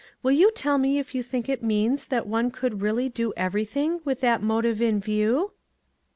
[0.23, 4.01] Will you tell me if you think it means that one could really do everything
[4.03, 5.51] with that motive in view?"